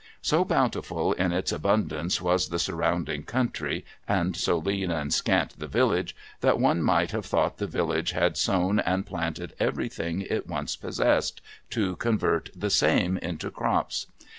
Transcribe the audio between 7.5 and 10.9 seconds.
the village had sown and planted everything it once